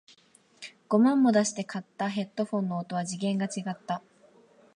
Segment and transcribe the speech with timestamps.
[0.89, 4.01] 五万も出して買ったヘッドフォンの音は次元が違った